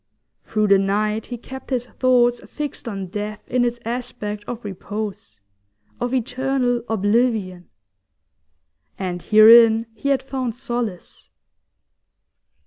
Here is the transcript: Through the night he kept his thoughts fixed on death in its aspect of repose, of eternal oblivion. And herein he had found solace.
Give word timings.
Through 0.45 0.65
the 0.69 0.79
night 0.79 1.27
he 1.27 1.37
kept 1.37 1.69
his 1.69 1.85
thoughts 1.85 2.39
fixed 2.49 2.87
on 2.87 3.05
death 3.09 3.47
in 3.47 3.63
its 3.63 3.79
aspect 3.85 4.43
of 4.47 4.65
repose, 4.65 5.39
of 5.99 6.11
eternal 6.11 6.81
oblivion. 6.89 7.69
And 8.97 9.21
herein 9.21 9.85
he 9.93 10.09
had 10.09 10.23
found 10.23 10.55
solace. 10.55 11.29